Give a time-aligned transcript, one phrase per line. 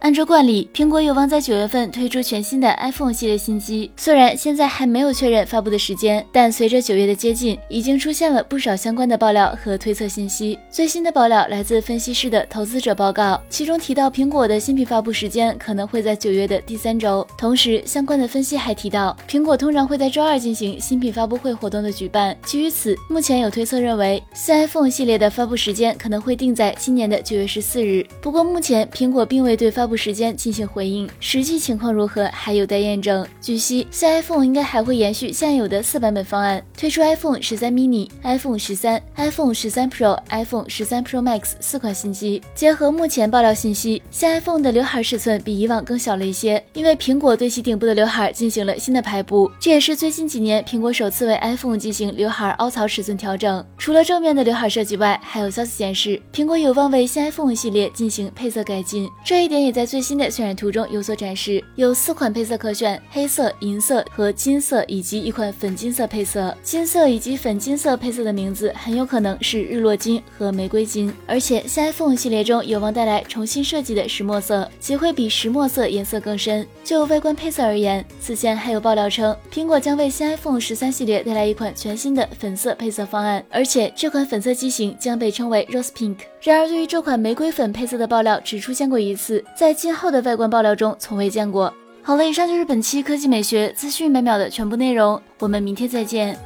[0.00, 3.90] 按照惯例，苹果有望在九月份推出全新的 iPhone 系列新机。
[3.98, 10.58] 虽然现在还没有确认发布的时间，但随着九月的接近，已经出现了不少相关的爆料和推测信息。
[10.70, 17.26] 最新的爆料来自分析师的投资者报告，其中提到苹果的新品发布时间可能会在九月的第三周。
[17.36, 22.34] 同时，相关的分析还提到，苹果通常会在周二进行新品发布会活动的举办。
[22.46, 28.02] 基于此，目前有推测认为，新 iPhone 系列的发布时间可能会定在今年的九月十四日。
[28.22, 33.26] 不过，目前苹果并未对发布时间进行回应，实际情况如何还有待验证。
[33.40, 42.42] 据悉，新 iPhone 应该还会延续现有的四版本方案，推出 iPhone 十三 mini、iPhone 十三、iPhone 十三 Pro、iPhone 十三 Pro Max 四款新机。
[42.54, 53.64] 结合目前爆料信息，新 iPhone 的刘海尺寸比以往更小了一些，因为苹果对其顶部的刘海进行了新的排布，这也是最近几年苹果首次为 iPhone 进行刘海凹槽尺寸调整。
[53.76, 60.30] 除了正面的刘海设计外，还有消息显示，苹果有望为新 iPhone 系列进行配色改进，这一点也在在最新的。
[60.30, 66.54] 渲染图中有所展示，有四款配色可选：黑色、银色和金色，以及一款粉金色配色。
[66.62, 71.10] 金色以及粉金色配色的名字很有可能是日落金和玫瑰金。
[71.26, 76.66] 而且新 iPhone 系列中有望带来重新设计的石墨色，其会比石墨色颜色更深。
[76.84, 86.16] 就外观配色而言，此前还有爆料称，苹果将为新 iPhone 十三系列带来一款全新的粉色配色方案，而且这款粉色机型将被称为 Rose Pink。
[86.42, 91.72] 然而，对于这款玫瑰粉配色的爆料只出现过一次，在在今后的外观爆料中从未见过。
[92.02, 96.36] 好了，以上就是本期科技美学资讯每秒的全部内容，我们明天再见。